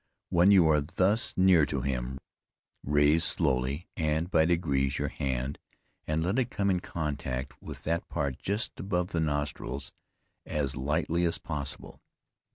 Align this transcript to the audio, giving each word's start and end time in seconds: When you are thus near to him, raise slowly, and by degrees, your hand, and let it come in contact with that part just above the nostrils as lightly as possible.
When 0.31 0.49
you 0.49 0.67
are 0.67 0.81
thus 0.81 1.37
near 1.37 1.63
to 1.67 1.81
him, 1.81 2.17
raise 2.83 3.23
slowly, 3.23 3.87
and 3.95 4.31
by 4.31 4.45
degrees, 4.45 4.97
your 4.97 5.09
hand, 5.09 5.59
and 6.07 6.23
let 6.23 6.39
it 6.39 6.49
come 6.49 6.71
in 6.71 6.79
contact 6.79 7.61
with 7.61 7.83
that 7.83 8.09
part 8.09 8.39
just 8.39 8.79
above 8.79 9.11
the 9.11 9.19
nostrils 9.19 9.91
as 10.43 10.75
lightly 10.75 11.23
as 11.23 11.37
possible. 11.37 12.01